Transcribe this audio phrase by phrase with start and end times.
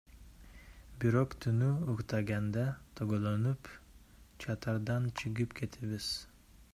[1.03, 2.63] Бирок түнү уктаганда
[3.01, 3.69] тоголонуп
[4.47, 6.09] чатырдан чыгып кетебиз.